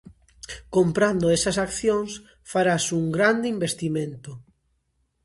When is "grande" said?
3.15-3.47